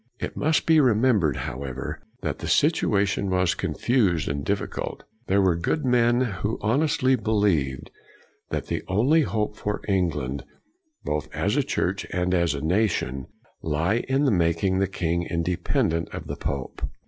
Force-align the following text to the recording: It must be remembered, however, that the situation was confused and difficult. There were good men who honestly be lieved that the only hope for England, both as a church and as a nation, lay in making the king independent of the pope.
It 0.19 0.35
must 0.35 0.65
be 0.65 0.79
remembered, 0.79 1.37
however, 1.45 2.01
that 2.23 2.39
the 2.39 2.47
situation 2.47 3.29
was 3.29 3.53
confused 3.53 4.27
and 4.27 4.43
difficult. 4.43 5.03
There 5.27 5.43
were 5.43 5.55
good 5.55 5.85
men 5.85 6.21
who 6.41 6.57
honestly 6.63 7.15
be 7.15 7.21
lieved 7.25 7.91
that 8.49 8.65
the 8.65 8.81
only 8.87 9.21
hope 9.21 9.55
for 9.55 9.83
England, 9.87 10.43
both 11.03 11.31
as 11.35 11.55
a 11.55 11.61
church 11.61 12.07
and 12.09 12.33
as 12.33 12.55
a 12.55 12.61
nation, 12.61 13.27
lay 13.61 13.99
in 14.09 14.35
making 14.35 14.79
the 14.79 14.87
king 14.87 15.27
independent 15.29 16.09
of 16.15 16.25
the 16.25 16.35
pope. 16.35 16.81